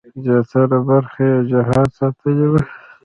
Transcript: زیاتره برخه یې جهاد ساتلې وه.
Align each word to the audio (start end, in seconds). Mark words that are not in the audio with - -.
زیاتره 0.23 0.79
برخه 0.89 1.19
یې 1.29 1.35
جهاد 1.51 1.89
ساتلې 1.99 2.47
وه. 2.51 2.61